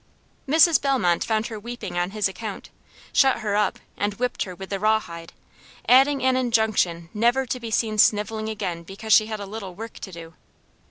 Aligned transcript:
Mrs. 0.49 0.81
Bellmont 0.81 1.23
found 1.23 1.45
her 1.45 1.59
weeping 1.59 1.95
on 1.95 2.09
his 2.09 2.27
account, 2.27 2.71
shut 3.13 3.41
her 3.41 3.55
up, 3.55 3.77
and 3.95 4.15
whipped 4.15 4.45
her 4.45 4.55
with 4.55 4.71
the 4.71 4.79
raw 4.79 4.99
hide, 4.99 5.31
adding 5.87 6.23
an 6.23 6.35
injunction 6.35 7.09
never 7.13 7.45
to 7.45 7.59
be 7.59 7.69
seen 7.69 7.99
snivelling 7.99 8.49
again 8.49 8.81
because 8.81 9.13
she 9.13 9.27
had 9.27 9.39
a 9.39 9.45
little 9.45 9.75
work 9.75 9.99
to 9.99 10.11
do. 10.11 10.33